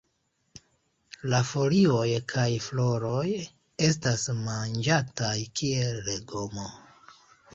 La 1.33 1.41
folioj 1.49 2.07
kaj 2.31 2.45
floroj 2.69 3.27
estas 3.89 4.25
manĝataj 4.47 5.35
kiel 5.61 6.01
legomo. 6.11 6.67